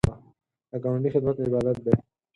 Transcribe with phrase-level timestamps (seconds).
[0.71, 1.93] د ګاونډي خدمت عبادت دی